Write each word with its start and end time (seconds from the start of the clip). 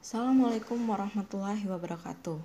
Assalamualaikum 0.00 0.80
warahmatullahi 0.88 1.60
wabarakatuh. 1.68 2.40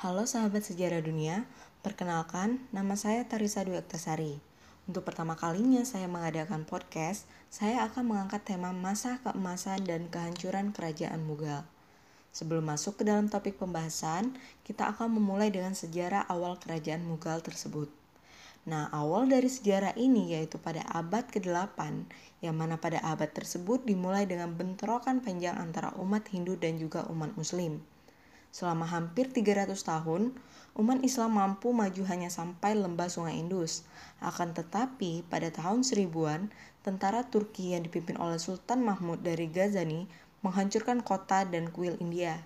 Halo 0.00 0.24
sahabat 0.24 0.64
sejarah 0.64 1.04
dunia, 1.04 1.44
perkenalkan 1.84 2.64
nama 2.72 2.96
saya 2.96 3.28
Tarisa 3.28 3.60
Dwi 3.60 3.76
Aktasari. 3.76 4.40
Untuk 4.88 5.04
pertama 5.04 5.36
kalinya 5.36 5.84
saya 5.84 6.08
mengadakan 6.08 6.64
podcast, 6.64 7.28
saya 7.52 7.84
akan 7.84 8.08
mengangkat 8.08 8.48
tema 8.48 8.72
masa 8.72 9.20
keemasan 9.20 9.84
dan 9.84 10.08
kehancuran 10.08 10.72
kerajaan 10.72 11.20
Mughal. 11.28 11.68
Sebelum 12.32 12.72
masuk 12.72 12.96
ke 12.96 13.04
dalam 13.04 13.28
topik 13.28 13.60
pembahasan, 13.60 14.32
kita 14.64 14.88
akan 14.96 15.20
memulai 15.20 15.52
dengan 15.52 15.76
sejarah 15.76 16.24
awal 16.32 16.56
kerajaan 16.56 17.04
Mughal 17.04 17.44
tersebut. 17.44 17.92
Nah, 18.64 18.88
awal 18.96 19.28
dari 19.28 19.52
sejarah 19.52 19.92
ini 20.00 20.32
yaitu 20.32 20.56
pada 20.56 20.80
abad 20.88 21.28
ke-8, 21.28 21.76
yang 22.40 22.56
mana 22.56 22.80
pada 22.80 22.96
abad 23.04 23.28
tersebut 23.28 23.84
dimulai 23.84 24.24
dengan 24.24 24.56
bentrokan 24.56 25.20
panjang 25.20 25.52
antara 25.60 25.92
umat 26.00 26.24
Hindu 26.32 26.56
dan 26.56 26.80
juga 26.80 27.04
umat 27.12 27.36
Muslim. 27.36 27.84
Selama 28.48 28.88
hampir 28.88 29.28
300 29.28 29.76
tahun, 29.76 30.32
umat 30.80 31.04
Islam 31.04 31.36
mampu 31.36 31.76
maju 31.76 32.02
hanya 32.08 32.32
sampai 32.32 32.72
lembah 32.72 33.12
sungai 33.12 33.36
Indus. 33.36 33.84
Akan 34.24 34.56
tetapi, 34.56 35.28
pada 35.28 35.52
tahun 35.52 35.84
seribuan, 35.84 36.48
tentara 36.80 37.26
Turki 37.28 37.76
yang 37.76 37.84
dipimpin 37.84 38.16
oleh 38.16 38.40
Sultan 38.40 38.80
Mahmud 38.80 39.20
dari 39.20 39.44
Ghazani 39.50 40.08
menghancurkan 40.40 41.04
kota 41.04 41.44
dan 41.44 41.68
kuil 41.68 42.00
India. 42.00 42.40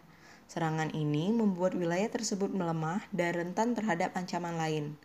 Serangan 0.49 0.91
ini 0.97 1.31
membuat 1.31 1.77
wilayah 1.77 2.09
tersebut 2.11 2.51
melemah 2.51 3.07
dan 3.15 3.39
rentan 3.39 3.77
terhadap 3.77 4.17
ancaman 4.17 4.57
lain. 4.59 4.99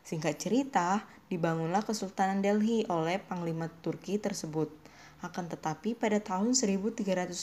Singkat 0.00 0.34
cerita, 0.40 1.04
dibangunlah 1.30 1.84
Kesultanan 1.86 2.42
Delhi 2.42 2.82
oleh 2.88 3.20
Panglima 3.22 3.70
Turki 3.84 4.18
tersebut. 4.18 4.72
Akan 5.20 5.52
tetapi 5.52 5.92
pada 5.92 6.16
tahun 6.16 6.56
1398, 6.56 7.36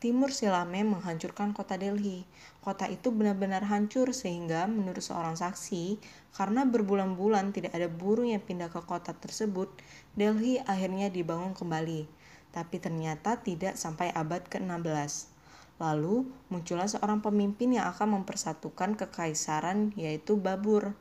Timur 0.00 0.32
Silame 0.32 0.80
menghancurkan 0.80 1.52
kota 1.52 1.76
Delhi. 1.76 2.24
Kota 2.64 2.88
itu 2.88 3.12
benar-benar 3.12 3.68
hancur 3.68 4.16
sehingga 4.16 4.64
menurut 4.64 5.04
seorang 5.04 5.36
saksi, 5.36 6.00
karena 6.32 6.64
berbulan-bulan 6.64 7.52
tidak 7.52 7.76
ada 7.76 7.92
burung 7.92 8.32
yang 8.32 8.40
pindah 8.40 8.72
ke 8.72 8.80
kota 8.88 9.12
tersebut, 9.12 9.68
Delhi 10.16 10.56
akhirnya 10.64 11.12
dibangun 11.12 11.52
kembali. 11.52 12.08
Tapi 12.48 12.76
ternyata 12.80 13.36
tidak 13.36 13.76
sampai 13.76 14.08
abad 14.16 14.40
ke-16. 14.48 15.35
Lalu 15.76 16.24
muncullah 16.48 16.88
seorang 16.88 17.20
pemimpin 17.20 17.76
yang 17.76 17.92
akan 17.92 18.20
mempersatukan 18.20 18.96
kekaisaran 18.96 19.92
yaitu 19.92 20.40
Babur. 20.40 20.96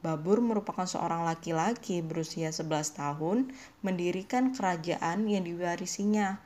Babur 0.00 0.40
merupakan 0.44 0.84
seorang 0.84 1.24
laki-laki 1.24 2.00
berusia 2.00 2.52
11 2.52 3.00
tahun 3.00 3.52
mendirikan 3.80 4.52
kerajaan 4.52 5.28
yang 5.28 5.44
diwarisinya. 5.44 6.40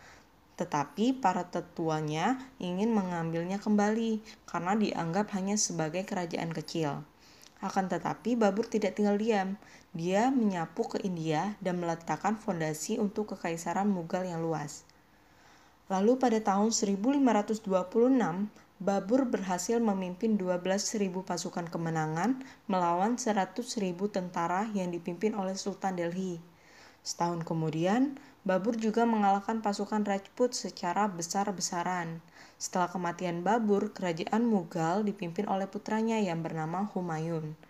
Tetapi 0.55 1.19
para 1.19 1.50
tetuanya 1.50 2.39
ingin 2.62 2.95
mengambilnya 2.95 3.58
kembali 3.58 4.22
karena 4.47 4.78
dianggap 4.78 5.34
hanya 5.34 5.58
sebagai 5.58 6.06
kerajaan 6.06 6.55
kecil. 6.55 7.02
Akan 7.58 7.91
tetapi 7.91 8.39
Babur 8.39 8.70
tidak 8.70 8.98
tinggal 8.98 9.19
diam. 9.19 9.58
Dia 9.95 10.30
menyapu 10.30 10.86
ke 10.86 11.02
India 11.02 11.58
dan 11.58 11.83
meletakkan 11.83 12.39
fondasi 12.39 13.02
untuk 13.02 13.34
kekaisaran 13.34 13.91
Mughal 13.91 14.27
yang 14.27 14.42
luas. 14.42 14.86
Lalu 15.92 16.16
pada 16.16 16.40
tahun 16.40 16.72
1526, 16.72 17.60
Babur 18.80 19.28
berhasil 19.28 19.78
memimpin 19.78 20.40
12.000 20.40 21.12
pasukan 21.22 21.68
kemenangan 21.68 22.40
melawan 22.66 23.20
100.000 23.20 23.54
tentara 24.08 24.64
yang 24.72 24.88
dipimpin 24.90 25.36
oleh 25.36 25.52
Sultan 25.55 26.00
Delhi. 26.00 26.40
Setahun 27.05 27.44
kemudian, 27.44 28.16
Babur 28.48 28.80
juga 28.80 29.05
mengalahkan 29.05 29.60
pasukan 29.60 30.08
Rajput 30.08 30.56
secara 30.56 31.05
besar-besaran. 31.05 32.24
Setelah 32.56 32.88
kematian 32.88 33.44
Babur, 33.44 33.92
kerajaan 33.92 34.40
Mughal 34.40 35.05
dipimpin 35.05 35.44
oleh 35.52 35.68
putranya 35.68 36.16
yang 36.16 36.40
bernama 36.40 36.88
Humayun. 36.96 37.60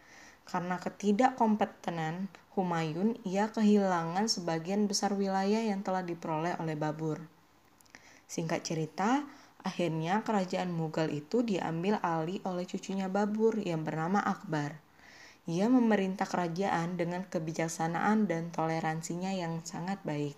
Karena 0.46 0.78
ketidakkompetenan 0.78 2.30
Humayun, 2.54 3.18
ia 3.26 3.50
kehilangan 3.50 4.30
sebagian 4.30 4.86
besar 4.86 5.18
wilayah 5.18 5.66
yang 5.66 5.82
telah 5.82 6.06
diperoleh 6.06 6.54
oleh 6.62 6.78
Babur. 6.78 7.33
Singkat 8.34 8.66
cerita, 8.66 9.22
akhirnya 9.62 10.26
kerajaan 10.26 10.74
Mughal 10.74 11.14
itu 11.14 11.46
diambil 11.46 12.02
alih 12.02 12.42
oleh 12.42 12.66
cucunya 12.66 13.06
Babur 13.06 13.62
yang 13.62 13.86
bernama 13.86 14.18
Akbar. 14.18 14.82
Ia 15.46 15.70
memerintah 15.70 16.26
kerajaan 16.26 16.98
dengan 16.98 17.30
kebijaksanaan 17.30 18.26
dan 18.26 18.50
toleransinya 18.50 19.30
yang 19.30 19.62
sangat 19.62 20.02
baik. 20.02 20.34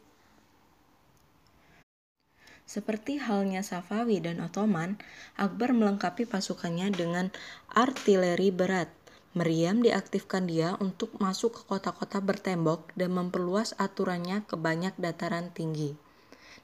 Seperti 2.68 3.16
halnya 3.16 3.64
Safawi 3.64 4.20
dan 4.20 4.44
Ottoman, 4.44 5.00
Akbar 5.40 5.72
melengkapi 5.72 6.28
pasukannya 6.28 6.92
dengan 6.92 7.32
artileri 7.72 8.52
berat. 8.52 8.92
Meriam 9.32 9.80
diaktifkan 9.80 10.44
dia 10.44 10.76
untuk 10.84 11.16
masuk 11.16 11.56
ke 11.56 11.62
kota-kota 11.64 12.20
bertembok 12.20 12.92
dan 12.92 13.16
memperluas 13.16 13.72
aturannya 13.80 14.44
ke 14.44 14.60
banyak 14.60 14.92
dataran 15.00 15.48
tinggi. 15.56 15.96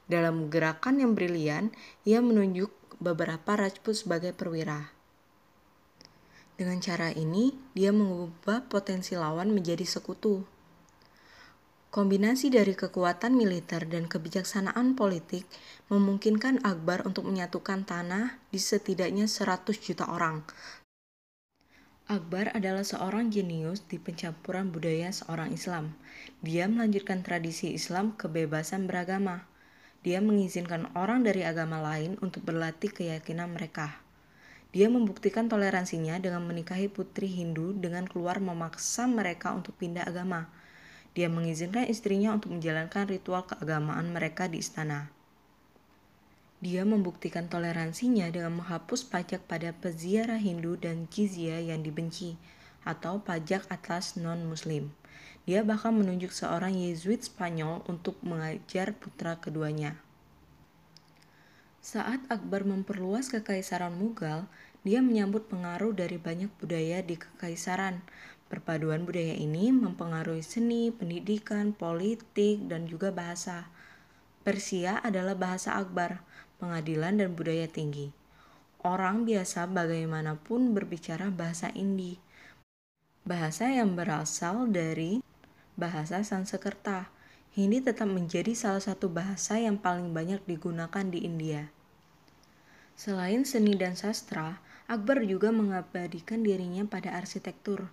Dalam 0.03 0.51
gerakan 0.51 0.99
yang 0.99 1.15
brilian, 1.15 1.71
ia 2.03 2.19
menunjuk 2.19 2.71
beberapa 2.99 3.55
Rajput 3.55 3.95
sebagai 3.95 4.35
perwira. 4.35 4.91
Dengan 6.59 6.83
cara 6.83 7.09
ini, 7.15 7.55
dia 7.71 7.95
mengubah 7.95 8.67
potensi 8.67 9.15
lawan 9.15 9.55
menjadi 9.55 9.87
sekutu. 9.87 10.43
Kombinasi 11.93 12.49
dari 12.49 12.73
kekuatan 12.73 13.37
militer 13.37 13.85
dan 13.85 14.09
kebijaksanaan 14.09 14.97
politik 14.97 15.45
memungkinkan 15.93 16.65
Akbar 16.65 17.05
untuk 17.05 17.29
menyatukan 17.29 17.85
tanah 17.85 18.41
di 18.49 18.57
setidaknya 18.57 19.29
100 19.29 19.77
juta 19.77 20.09
orang. 20.09 20.41
Akbar 22.09 22.51
adalah 22.51 22.83
seorang 22.83 23.29
jenius 23.29 23.85
di 23.85 24.01
pencampuran 24.01 24.73
budaya 24.73 25.13
seorang 25.13 25.53
Islam. 25.53 25.95
Dia 26.41 26.65
melanjutkan 26.67 27.21
tradisi 27.21 27.71
Islam 27.77 28.17
kebebasan 28.17 28.89
beragama 28.89 29.52
dia 30.03 30.19
mengizinkan 30.19 30.91
orang 30.99 31.23
dari 31.23 31.47
agama 31.47 31.79
lain 31.79 32.19
untuk 32.19 32.43
berlatih 32.43 32.91
keyakinan 32.91 33.55
mereka. 33.55 34.03
Dia 34.75 34.91
membuktikan 34.91 35.47
toleransinya 35.47 36.19
dengan 36.19 36.43
menikahi 36.43 36.91
putri 36.91 37.31
Hindu 37.31 37.71
dengan 37.71 38.03
keluar 38.03 38.43
memaksa 38.43 39.07
mereka 39.07 39.55
untuk 39.55 39.79
pindah 39.79 40.03
agama. 40.03 40.51
Dia 41.15 41.31
mengizinkan 41.31 41.87
istrinya 41.87 42.35
untuk 42.35 42.51
menjalankan 42.51 43.07
ritual 43.07 43.47
keagamaan 43.47 44.11
mereka 44.11 44.51
di 44.51 44.59
istana. 44.59 45.07
Dia 46.59 46.83
membuktikan 46.83 47.47
toleransinya 47.47 48.27
dengan 48.33 48.59
menghapus 48.59 49.07
pajak 49.07 49.45
pada 49.47 49.71
peziarah 49.77 50.41
Hindu 50.41 50.79
dan 50.79 51.05
jizya 51.11 51.63
yang 51.63 51.85
dibenci, 51.85 52.39
atau 52.83 53.19
pajak 53.21 53.67
atas 53.71 54.15
non-Muslim. 54.19 54.91
Dia 55.43 55.65
bahkan 55.67 55.91
menunjuk 55.91 56.31
seorang 56.31 56.71
Yesuit 56.71 57.27
Spanyol 57.27 57.83
untuk 57.91 58.15
mengajar 58.23 58.95
putra 58.95 59.35
keduanya. 59.39 59.99
Saat 61.83 62.23
Akbar 62.31 62.63
memperluas 62.63 63.27
kekaisaran 63.27 63.91
Mughal, 63.91 64.47
dia 64.87 65.03
menyambut 65.03 65.51
pengaruh 65.51 65.91
dari 65.91 66.15
banyak 66.15 66.47
budaya 66.63 67.03
di 67.03 67.19
kekaisaran. 67.19 67.99
Perpaduan 68.47 69.03
budaya 69.03 69.35
ini 69.35 69.75
mempengaruhi 69.75 70.47
seni, 70.47 70.95
pendidikan, 70.95 71.75
politik, 71.75 72.63
dan 72.71 72.87
juga 72.87 73.11
bahasa. 73.11 73.67
Persia 74.47 75.03
adalah 75.03 75.35
bahasa 75.35 75.75
Akbar, 75.75 76.23
pengadilan 76.63 77.19
dan 77.19 77.35
budaya 77.35 77.67
tinggi. 77.67 78.15
Orang 78.83 79.27
biasa 79.27 79.67
bagaimanapun 79.67 80.71
berbicara 80.71 81.31
bahasa 81.31 81.71
Indi, 81.75 82.19
bahasa 83.23 83.71
yang 83.71 83.95
berasal 83.95 84.67
dari 84.67 85.23
bahasa 85.79 86.19
Sanskerta. 86.27 87.07
Hindi 87.55 87.79
tetap 87.79 88.11
menjadi 88.11 88.51
salah 88.51 88.83
satu 88.83 89.07
bahasa 89.07 89.55
yang 89.55 89.79
paling 89.79 90.11
banyak 90.11 90.43
digunakan 90.43 91.05
di 91.07 91.23
India. 91.23 91.71
Selain 92.99 93.47
seni 93.47 93.79
dan 93.79 93.95
sastra, 93.95 94.59
Akbar 94.91 95.23
juga 95.23 95.55
mengabadikan 95.55 96.43
dirinya 96.43 96.83
pada 96.83 97.15
arsitektur. 97.15 97.87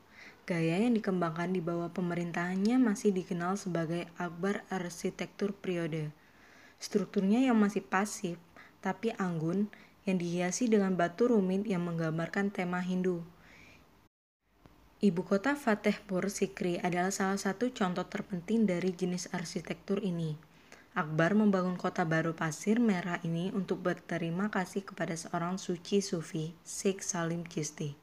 Gaya 0.49 0.82
yang 0.82 0.99
dikembangkan 0.99 1.55
di 1.55 1.62
bawah 1.62 1.94
pemerintahannya 1.94 2.82
masih 2.82 3.14
dikenal 3.14 3.55
sebagai 3.55 4.10
Akbar 4.19 4.66
arsitektur 4.66 5.55
periode. 5.55 6.10
Strukturnya 6.82 7.38
yang 7.38 7.60
masih 7.60 7.87
pasif, 7.87 8.40
tapi 8.82 9.14
anggun, 9.14 9.70
yang 10.08 10.19
dihiasi 10.19 10.66
dengan 10.66 10.99
batu 10.99 11.31
rumit 11.31 11.69
yang 11.69 11.87
menggambarkan 11.87 12.50
tema 12.50 12.81
Hindu. 12.82 13.22
Ibu 15.00 15.25
kota 15.25 15.56
Fatehpur 15.56 16.29
Sikri 16.29 16.76
adalah 16.76 17.08
salah 17.08 17.41
satu 17.41 17.73
contoh 17.73 18.05
terpenting 18.05 18.69
dari 18.69 18.93
jenis 18.93 19.32
arsitektur 19.32 19.97
ini. 20.05 20.37
Akbar 20.93 21.32
membangun 21.32 21.81
kota 21.81 22.05
baru 22.05 22.37
pasir 22.37 22.76
merah 22.76 23.17
ini 23.25 23.49
untuk 23.56 23.81
berterima 23.81 24.52
kasih 24.52 24.85
kepada 24.85 25.17
seorang 25.17 25.56
suci 25.56 26.05
sufi, 26.05 26.52
Sheikh 26.69 27.00
Salim 27.00 27.49
Chisti, 27.49 27.97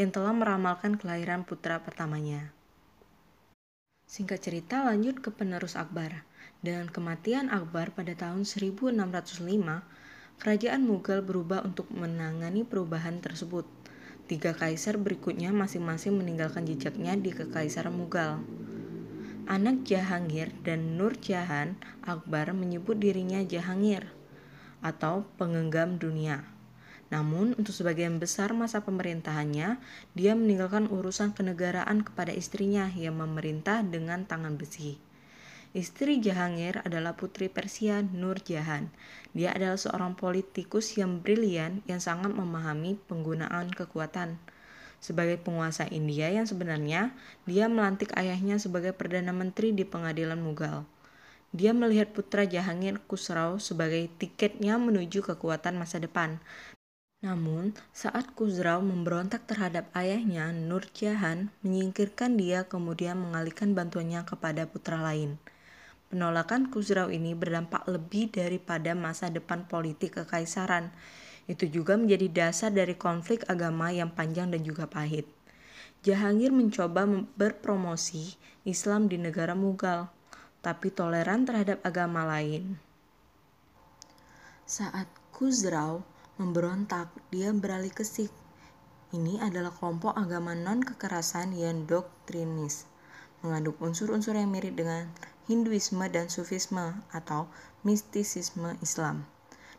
yang 0.00 0.08
telah 0.08 0.32
meramalkan 0.32 0.96
kelahiran 0.96 1.44
putra 1.44 1.76
pertamanya. 1.84 2.56
Singkat 4.08 4.40
cerita 4.40 4.80
lanjut 4.80 5.20
ke 5.20 5.28
penerus 5.28 5.76
Akbar. 5.76 6.24
Dengan 6.64 6.88
kematian 6.88 7.52
Akbar 7.52 7.92
pada 7.92 8.16
tahun 8.16 8.48
1605, 8.48 8.96
kerajaan 10.40 10.88
Mughal 10.88 11.20
berubah 11.20 11.68
untuk 11.68 11.92
menangani 11.92 12.64
perubahan 12.64 13.20
tersebut. 13.20 13.79
Tiga 14.30 14.54
kaisar 14.54 14.94
berikutnya 14.94 15.50
masing-masing 15.50 16.14
meninggalkan 16.14 16.62
jejaknya 16.62 17.18
di 17.18 17.34
kekaisaran 17.34 17.90
Mughal. 17.90 18.38
Anak 19.50 19.82
Jahangir 19.82 20.54
dan 20.62 20.94
Nur 20.94 21.18
Jahan, 21.18 21.74
Akbar 22.06 22.54
menyebut 22.54 22.94
dirinya 23.02 23.42
Jahangir 23.42 24.06
atau 24.86 25.26
pengenggam 25.34 25.98
dunia. 25.98 26.46
Namun, 27.10 27.58
untuk 27.58 27.74
sebagian 27.74 28.22
besar 28.22 28.54
masa 28.54 28.86
pemerintahannya, 28.86 29.82
dia 30.14 30.32
meninggalkan 30.38 30.86
urusan 30.86 31.34
kenegaraan 31.34 32.06
kepada 32.06 32.30
istrinya 32.30 32.86
yang 32.94 33.18
memerintah 33.18 33.82
dengan 33.82 34.30
tangan 34.30 34.54
besi. 34.54 35.09
Istri 35.70 36.18
Jahangir 36.18 36.82
adalah 36.82 37.14
putri 37.14 37.46
Persia 37.46 38.02
Nur 38.02 38.42
Jahan. 38.42 38.90
Dia 39.38 39.54
adalah 39.54 39.78
seorang 39.78 40.18
politikus 40.18 40.98
yang 40.98 41.22
brilian 41.22 41.86
yang 41.86 42.02
sangat 42.02 42.34
memahami 42.34 42.98
penggunaan 43.06 43.70
kekuatan. 43.70 44.42
Sebagai 44.98 45.38
penguasa 45.38 45.86
India 45.86 46.26
yang 46.26 46.42
sebenarnya, 46.42 47.14
dia 47.46 47.70
melantik 47.70 48.10
ayahnya 48.18 48.58
sebagai 48.58 48.90
Perdana 48.90 49.30
Menteri 49.30 49.70
di 49.70 49.86
pengadilan 49.86 50.42
Mughal. 50.42 50.82
Dia 51.54 51.70
melihat 51.70 52.10
putra 52.10 52.42
Jahangir 52.50 52.98
Khusrau 53.06 53.62
sebagai 53.62 54.10
tiketnya 54.18 54.74
menuju 54.74 55.22
kekuatan 55.22 55.78
masa 55.78 56.02
depan 56.02 56.42
namun, 57.20 57.76
saat 57.92 58.32
Khusrau 58.32 58.80
memberontak 58.80 59.44
terhadap 59.44 59.92
ayahnya, 59.92 60.56
Nur 60.56 60.88
Jahan 60.96 61.52
menyingkirkan 61.60 62.40
dia 62.40 62.64
kemudian 62.64 63.20
mengalihkan 63.20 63.76
bantuannya 63.76 64.24
kepada 64.24 64.64
putra 64.64 65.04
lain. 65.04 65.36
Penolakan 66.10 66.74
Khusrau 66.74 67.06
ini 67.14 67.38
berdampak 67.38 67.86
lebih 67.86 68.34
daripada 68.34 68.98
masa 68.98 69.30
depan 69.30 69.70
politik 69.70 70.18
kekaisaran. 70.18 70.90
Itu 71.46 71.70
juga 71.70 71.94
menjadi 71.94 72.26
dasar 72.26 72.74
dari 72.74 72.98
konflik 72.98 73.46
agama 73.46 73.94
yang 73.94 74.10
panjang 74.10 74.50
dan 74.50 74.66
juga 74.66 74.90
pahit. 74.90 75.30
Jahangir 76.02 76.50
mencoba 76.50 77.06
berpromosi 77.38 78.34
Islam 78.66 79.06
di 79.06 79.22
negara 79.22 79.54
Mughal, 79.54 80.10
tapi 80.66 80.90
toleran 80.90 81.46
terhadap 81.46 81.78
agama 81.86 82.26
lain. 82.26 82.74
Saat 84.66 85.06
Khusrau 85.30 86.02
memberontak, 86.42 87.06
dia 87.30 87.54
beralih 87.54 87.94
ke 87.94 88.02
Sikh. 88.02 88.34
Ini 89.14 89.38
adalah 89.46 89.70
kelompok 89.70 90.18
agama 90.18 90.58
non-kekerasan 90.58 91.54
yang 91.54 91.86
doktrinis, 91.86 92.90
mengandung 93.46 93.78
unsur-unsur 93.78 94.34
yang 94.34 94.50
mirip 94.50 94.74
dengan 94.74 95.06
Hinduisme 95.48 96.04
dan 96.12 96.28
Sufisme 96.28 97.00
atau 97.14 97.48
mistisisme 97.80 98.76
Islam. 98.84 99.24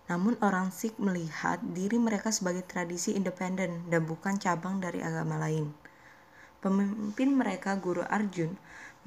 Namun 0.09 0.35
orang 0.41 0.73
Sikh 0.73 0.97
melihat 0.97 1.61
diri 1.61 2.01
mereka 2.01 2.33
sebagai 2.33 2.65
tradisi 2.65 3.13
independen 3.13 3.85
dan 3.87 4.03
bukan 4.03 4.35
cabang 4.41 4.81
dari 4.81 4.99
agama 4.99 5.37
lain. 5.37 5.71
Pemimpin 6.59 7.37
mereka 7.37 7.77
Guru 7.77 8.03
Arjun 8.03 8.57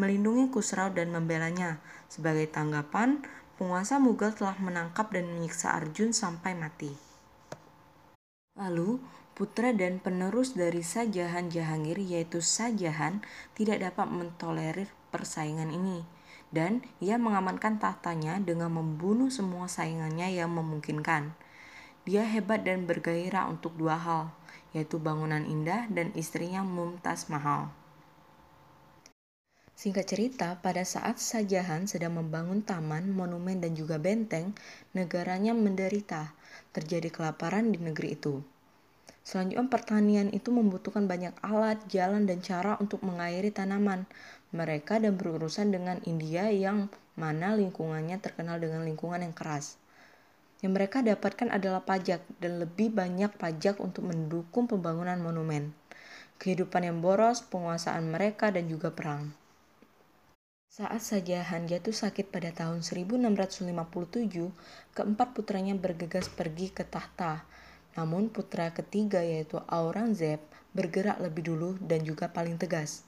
melindungi 0.01 0.49
Kusrau 0.49 0.91
dan 0.91 1.11
membelanya. 1.13 1.79
Sebagai 2.09 2.49
tanggapan, 2.51 3.23
penguasa 3.59 3.99
Mughal 3.99 4.35
telah 4.35 4.57
menangkap 4.59 5.11
dan 5.11 5.29
menyiksa 5.29 5.75
Arjun 5.75 6.17
sampai 6.17 6.57
mati. 6.57 6.91
Lalu, 8.55 9.03
putra 9.35 9.75
dan 9.75 9.99
penerus 9.99 10.55
dari 10.55 10.87
Sajahan 10.87 11.51
Jahangir 11.51 11.99
yaitu 11.99 12.39
Sajahan 12.39 13.23
tidak 13.59 13.83
dapat 13.83 14.07
mentolerir 14.07 14.89
persaingan 15.11 15.75
ini 15.75 16.14
dan 16.55 16.87
ia 17.03 17.19
mengamankan 17.19 17.83
tahtanya 17.83 18.39
dengan 18.39 18.71
membunuh 18.71 19.29
semua 19.29 19.67
saingannya 19.67 20.39
yang 20.39 20.55
memungkinkan. 20.55 21.35
Dia 22.07 22.23
hebat 22.23 22.63
dan 22.63 22.87
bergairah 22.87 23.51
untuk 23.51 23.75
dua 23.75 23.99
hal, 23.99 24.31
yaitu 24.71 25.03
bangunan 25.03 25.43
indah 25.43 25.91
dan 25.91 26.15
istrinya 26.15 26.63
Mumtaz 26.63 27.27
Mahal. 27.27 27.75
Singkat 29.75 30.07
cerita, 30.07 30.49
pada 30.63 30.87
saat 30.87 31.19
Sajahan 31.19 31.91
sedang 31.91 32.15
membangun 32.23 32.63
taman, 32.63 33.11
monumen, 33.11 33.59
dan 33.59 33.75
juga 33.75 33.99
benteng, 33.99 34.55
negaranya 34.95 35.51
menderita. 35.51 36.31
Terjadi 36.71 37.11
kelaparan 37.11 37.75
di 37.75 37.83
negeri 37.83 38.15
itu. 38.15 38.39
Selanjutnya 39.25 39.67
pertanian 39.67 40.29
itu 40.31 40.55
membutuhkan 40.55 41.11
banyak 41.11 41.35
alat, 41.43 41.81
jalan, 41.91 42.23
dan 42.29 42.39
cara 42.45 42.79
untuk 42.79 43.03
mengairi 43.03 43.51
tanaman. 43.51 44.07
Mereka 44.55 45.03
dan 45.03 45.19
berurusan 45.19 45.75
dengan 45.75 45.99
India 46.07 46.47
yang 46.47 46.87
mana 47.19 47.59
lingkungannya 47.59 48.23
terkenal 48.23 48.63
dengan 48.63 48.87
lingkungan 48.87 49.19
yang 49.19 49.35
keras. 49.35 49.83
Yang 50.63 50.73
mereka 50.79 51.03
dapatkan 51.03 51.51
adalah 51.51 51.83
pajak 51.83 52.23
dan 52.39 52.63
lebih 52.63 52.95
banyak 52.95 53.35
pajak 53.35 53.83
untuk 53.83 54.07
mendukung 54.07 54.71
pembangunan 54.71 55.19
monumen. 55.19 55.75
Kehidupan 56.39 56.87
yang 56.87 57.03
boros, 57.03 57.43
penguasaan 57.43 58.07
mereka, 58.09 58.55
dan 58.55 58.71
juga 58.71 58.95
perang. 58.95 59.35
Saat 60.75 61.07
Sajahan 61.07 61.71
jatuh 61.71 61.95
sakit 61.95 62.35
pada 62.35 62.51
tahun 62.51 62.83
1657, 62.83 63.71
keempat 64.95 65.29
putranya 65.31 65.79
bergegas 65.79 66.27
pergi 66.27 66.75
ke 66.75 66.83
tahta. 66.83 67.47
Namun 67.95 68.27
putra 68.27 68.75
ketiga 68.75 69.23
yaitu 69.23 69.63
Aurangzeb 69.71 70.43
bergerak 70.75 71.23
lebih 71.23 71.47
dulu 71.47 71.79
dan 71.79 72.03
juga 72.03 72.27
paling 72.27 72.59
tegas. 72.59 73.07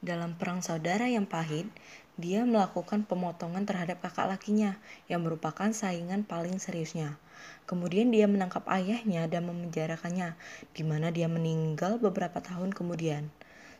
Dalam 0.00 0.32
perang 0.32 0.64
saudara 0.64 1.04
yang 1.12 1.28
pahit, 1.28 1.68
dia 2.16 2.44
melakukan 2.48 3.04
pemotongan 3.04 3.68
terhadap 3.68 4.00
kakak 4.00 4.32
lakinya 4.32 4.80
yang 5.12 5.24
merupakan 5.24 5.68
saingan 5.76 6.24
paling 6.24 6.56
seriusnya. 6.56 7.20
Kemudian 7.68 8.08
dia 8.08 8.24
menangkap 8.24 8.64
ayahnya 8.68 9.28
dan 9.28 9.48
memenjarakannya, 9.48 10.36
di 10.72 10.82
mana 10.84 11.12
dia 11.12 11.28
meninggal 11.28 12.00
beberapa 12.00 12.40
tahun 12.40 12.72
kemudian. 12.72 13.28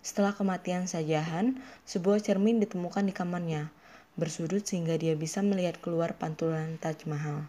Setelah 0.01 0.33
kematian 0.33 0.89
Sajahan, 0.89 1.61
sebuah 1.85 2.25
cermin 2.25 2.61
ditemukan 2.61 3.05
di 3.05 3.13
kamarnya, 3.13 3.69
bersudut 4.17 4.65
sehingga 4.65 4.97
dia 4.97 5.13
bisa 5.17 5.45
melihat 5.45 5.81
keluar 5.81 6.17
pantulan 6.17 6.81
Taj 6.81 7.05
Mahal. 7.05 7.49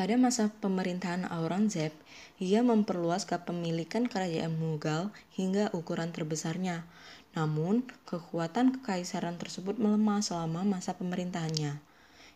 Pada 0.00 0.16
masa 0.16 0.48
pemerintahan 0.48 1.28
Aurangzeb, 1.28 1.92
ia 2.40 2.64
memperluas 2.64 3.28
kepemilikan 3.28 4.08
kerajaan 4.08 4.56
Mughal 4.56 5.12
hingga 5.36 5.68
ukuran 5.76 6.08
terbesarnya. 6.08 6.88
Namun, 7.36 7.84
kekuatan 8.08 8.80
kekaisaran 8.80 9.36
tersebut 9.36 9.76
melemah 9.76 10.24
selama 10.24 10.64
masa 10.64 10.96
pemerintahannya. 10.96 11.84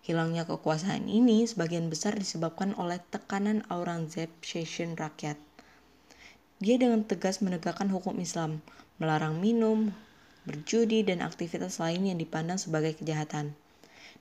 Hilangnya 0.05 0.45
kekuasaan 0.45 1.09
ini 1.09 1.49
sebagian 1.49 1.89
besar 1.89 2.13
disebabkan 2.21 2.77
oleh 2.77 3.01
tekanan 3.09 3.65
Aurangzeb 3.73 4.29
Session 4.45 4.93
rakyat. 4.93 5.41
Dia 6.61 6.77
dengan 6.77 7.09
tegas 7.09 7.41
menegakkan 7.41 7.89
hukum 7.89 8.21
Islam, 8.21 8.61
melarang 9.01 9.41
minum, 9.41 9.97
berjudi, 10.45 11.01
dan 11.01 11.25
aktivitas 11.25 11.81
lain 11.81 12.13
yang 12.13 12.21
dipandang 12.21 12.61
sebagai 12.61 12.93
kejahatan. 13.01 13.57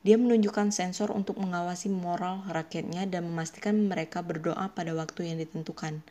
Dia 0.04 0.20
menunjukkan 0.20 0.76
sensor 0.76 1.16
untuk 1.16 1.40
mengawasi 1.40 1.88
moral 1.88 2.44
rakyatnya 2.52 3.08
dan 3.08 3.24
memastikan 3.24 3.88
mereka 3.88 4.20
berdoa 4.20 4.68
pada 4.76 4.92
waktu 4.92 5.32
yang 5.32 5.40
ditentukan. 5.40 6.04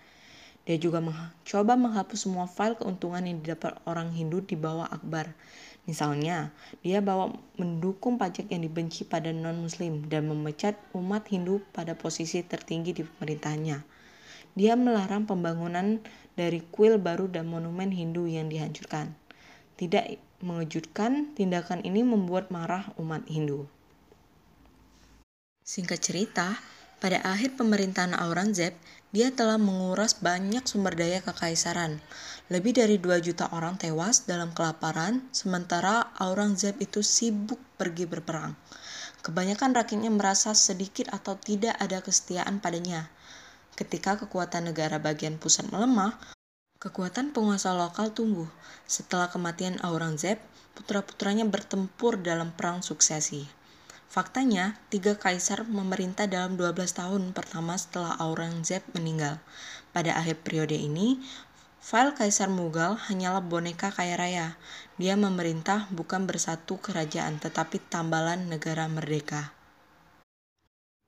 Dia 0.65 0.81
juga 0.81 1.05
mencoba 1.05 1.77
menghapus 1.77 2.25
semua 2.25 2.49
file 2.49 2.81
keuntungan 2.81 3.21
yang 3.21 3.45
didapat 3.45 3.77
orang 3.85 4.09
Hindu 4.17 4.41
di 4.49 4.57
bawah 4.57 4.89
Akbar. 4.89 5.37
Misalnya, 5.85 6.55
dia 6.81 7.05
bawa 7.05 7.37
mendukung 7.61 8.17
pajak 8.17 8.49
yang 8.49 8.65
dibenci 8.65 9.05
pada 9.05 9.29
non-muslim 9.29 10.09
dan 10.09 10.25
memecat 10.25 10.81
umat 10.97 11.29
Hindu 11.29 11.61
pada 11.77 11.93
posisi 11.93 12.41
tertinggi 12.41 12.97
di 12.97 13.03
pemerintahannya. 13.05 13.85
Dia 14.57 14.73
melarang 14.73 15.29
pembangunan 15.29 16.01
dari 16.33 16.65
kuil 16.65 16.97
baru 16.97 17.29
dan 17.29 17.45
monumen 17.45 17.93
Hindu 17.93 18.25
yang 18.25 18.49
dihancurkan. 18.49 19.13
Tidak 19.77 20.17
mengejutkan, 20.41 21.37
tindakan 21.37 21.85
ini 21.85 22.01
membuat 22.01 22.49
marah 22.49 22.89
umat 22.97 23.29
Hindu. 23.29 23.69
Singkat 25.63 26.01
cerita, 26.03 26.59
pada 26.99 27.23
akhir 27.23 27.55
pemerintahan 27.55 28.19
Aurangzeb, 28.19 28.75
dia 29.15 29.31
telah 29.31 29.63
menguras 29.63 30.19
banyak 30.19 30.67
sumber 30.67 30.99
daya 30.99 31.23
kekaisaran. 31.23 32.03
Lebih 32.51 32.83
dari 32.83 32.99
2 32.99 33.23
juta 33.23 33.47
orang 33.55 33.79
tewas 33.79 34.27
dalam 34.27 34.51
kelaparan, 34.51 35.23
sementara 35.31 36.15
Aurangzeb 36.19 36.75
itu 36.83 37.03
sibuk 37.07 37.63
pergi 37.79 38.11
berperang. 38.11 38.59
Kebanyakan 39.23 39.71
rakyatnya 39.71 40.11
merasa 40.11 40.51
sedikit 40.51 41.07
atau 41.15 41.39
tidak 41.39 41.79
ada 41.79 42.03
kesetiaan 42.03 42.59
padanya. 42.59 43.07
Ketika 43.79 44.19
kekuatan 44.19 44.75
negara 44.75 44.99
bagian 44.99 45.39
pusat 45.39 45.71
melemah, 45.71 46.19
kekuatan 46.83 47.31
penguasa 47.31 47.71
lokal 47.71 48.11
tumbuh. 48.11 48.51
Setelah 48.91 49.31
kematian 49.31 49.79
Aurangzeb, 49.87 50.43
putra-putranya 50.75 51.47
bertempur 51.47 52.19
dalam 52.19 52.51
perang 52.51 52.83
suksesi. 52.83 53.62
Faktanya, 54.13 54.77
tiga 54.93 55.17
kaisar 55.17 55.65
memerintah 55.65 56.29
dalam 56.29 56.61
12 56.61 56.77
tahun 57.01 57.33
pertama 57.33 57.81
setelah 57.81 58.13
Aurangzeb 58.21 58.85
meninggal. 58.93 59.41
Pada 59.97 60.13
akhir 60.21 60.45
periode 60.45 60.77
ini, 60.77 61.17
file 61.81 62.13
Kaisar 62.13 62.53
Mughal 62.53 63.01
hanyalah 63.09 63.41
boneka 63.41 63.89
kaya 63.89 64.21
raya. 64.21 64.61
Dia 65.01 65.17
memerintah 65.17 65.89
bukan 65.89 66.29
bersatu 66.29 66.77
kerajaan, 66.77 67.41
tetapi 67.41 67.81
tambalan 67.89 68.53
negara 68.53 68.85
merdeka. 68.85 69.57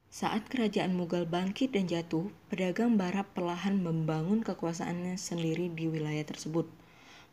Saat 0.09 0.49
kerajaan 0.49 0.97
Mughal 0.97 1.29
bangkit 1.29 1.77
dan 1.77 1.85
jatuh, 1.85 2.33
pedagang 2.49 2.97
barat 2.97 3.29
perlahan 3.37 3.85
membangun 3.85 4.41
kekuasaannya 4.41 5.21
sendiri 5.21 5.69
di 5.69 5.93
wilayah 5.93 6.25
tersebut. 6.25 6.73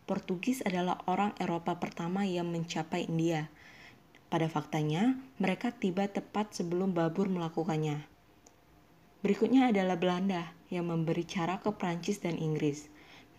Portugis 0.03 0.59
adalah 0.67 0.99
orang 1.07 1.31
Eropa 1.39 1.79
pertama 1.79 2.27
yang 2.27 2.51
mencapai 2.51 3.07
India. 3.07 3.47
Pada 4.31 4.47
faktanya, 4.47 5.19
mereka 5.43 5.75
tiba 5.75 6.07
tepat 6.07 6.55
sebelum 6.55 6.95
Babur 6.95 7.27
melakukannya. 7.27 8.07
Berikutnya 9.19 9.75
adalah 9.75 10.00
Belanda 10.00 10.55
yang 10.71 10.88
memberi 10.88 11.27
cara 11.27 11.59
ke 11.59 11.67
Prancis 11.75 12.23
dan 12.23 12.39
Inggris. 12.39 12.88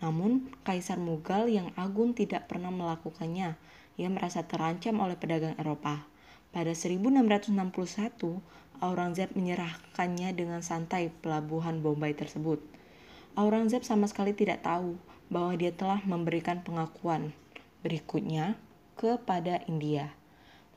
Namun, 0.05 0.53
Kaisar 0.61 1.01
Mughal 1.01 1.49
yang 1.49 1.73
agung 1.73 2.13
tidak 2.13 2.45
pernah 2.45 2.69
melakukannya. 2.69 3.57
Ia 3.97 4.09
merasa 4.13 4.45
terancam 4.45 5.01
oleh 5.01 5.17
pedagang 5.17 5.57
Eropa. 5.57 6.05
Pada 6.53 6.77
1661, 6.77 7.57
Aurangzeb 8.77 9.33
menyerahkannya 9.33 10.29
dengan 10.37 10.61
santai 10.61 11.09
pelabuhan 11.09 11.81
Bombay 11.81 12.13
tersebut. 12.13 12.61
Aurangzeb 13.33 13.81
sama 13.81 14.05
sekali 14.05 14.37
tidak 14.37 14.61
tahu 14.61 14.93
bahwa 15.33 15.57
dia 15.57 15.73
telah 15.73 16.05
memberikan 16.05 16.61
pengakuan 16.61 17.33
berikutnya 17.81 18.55
kepada 18.93 19.65
India, 19.65 20.13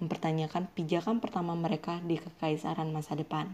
mempertanyakan 0.03 0.69
pijakan 0.73 1.19
pertama 1.23 1.57
mereka 1.57 2.01
di 2.05 2.21
kekaisaran 2.21 2.93
masa 2.93 3.17
depan 3.17 3.49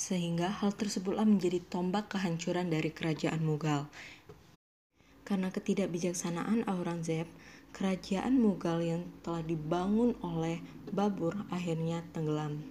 sehingga 0.00 0.48
hal 0.48 0.72
tersebutlah 0.72 1.28
menjadi 1.28 1.60
tombak 1.60 2.08
kehancuran 2.16 2.72
dari 2.72 2.88
kerajaan 2.88 3.44
Mughal. 3.44 3.84
Karena 5.28 5.52
ketidakbijaksanaan 5.52 6.64
Aurangzeb, 6.64 7.28
kerajaan 7.76 8.40
Mughal 8.40 8.80
yang 8.80 9.04
telah 9.20 9.44
dibangun 9.44 10.16
oleh 10.24 10.64
Babur 10.88 11.44
akhirnya 11.52 12.00
tenggelam. 12.16 12.64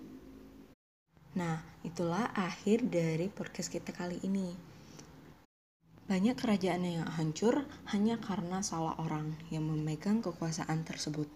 Nah, 1.38 1.62
itulah 1.86 2.34
akhir 2.34 2.90
dari 2.90 3.30
podcast 3.30 3.70
kita 3.70 3.94
kali 3.94 4.18
ini. 4.26 4.58
Banyak 6.10 6.34
kerajaan 6.34 6.82
yang 6.82 7.06
hancur 7.14 7.70
hanya 7.94 8.18
karena 8.18 8.66
salah 8.66 8.98
orang 8.98 9.38
yang 9.54 9.70
memegang 9.70 10.26
kekuasaan 10.26 10.82
tersebut. 10.82 11.30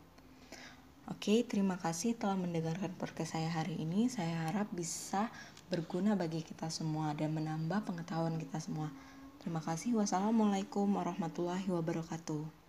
Oke, 1.11 1.43
terima 1.43 1.75
kasih 1.75 2.15
telah 2.15 2.39
mendengarkan 2.39 2.95
podcast 2.95 3.35
saya 3.35 3.51
hari 3.51 3.75
ini. 3.75 4.07
Saya 4.07 4.47
harap 4.47 4.71
bisa 4.71 5.27
berguna 5.67 6.15
bagi 6.15 6.39
kita 6.39 6.71
semua 6.71 7.11
dan 7.11 7.35
menambah 7.35 7.83
pengetahuan 7.83 8.39
kita 8.39 8.63
semua. 8.63 8.87
Terima 9.43 9.59
kasih. 9.59 9.99
Wassalamualaikum 9.99 10.87
warahmatullahi 10.87 11.67
wabarakatuh. 11.67 12.62